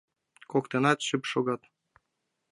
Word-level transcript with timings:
Коктынат 0.51 0.99
шып 1.07 1.23
шогат. 1.31 1.61